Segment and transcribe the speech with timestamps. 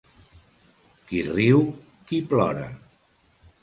[1.11, 1.63] Qui riu,
[2.09, 2.69] qui plora.